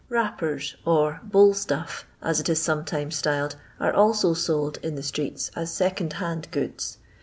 "Wrappers," 0.09 0.75
or" 0.83 1.21
bale 1.31 1.53
stuff," 1.53 2.07
as 2.23 2.39
it 2.39 2.49
is 2.49 2.59
sometimes 2.59 3.15
styled, 3.17 3.55
arc 3.79 3.93
also 3.93 4.33
sold 4.33 4.79
in 4.81 4.95
the 4.95 5.03
streets 5.03 5.51
as 5.55 5.71
secondhand 5.71 6.49
goods. 6.49 6.97